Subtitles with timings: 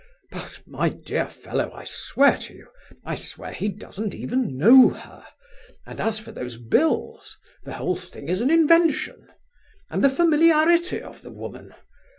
[0.31, 2.69] But, my dear fellow, I swear to you,
[3.05, 5.23] I swear he doesn't even know her,
[5.85, 9.27] and as for those bills, why, the whole thing is an invention!
[9.91, 11.75] And the familiarity of the woman!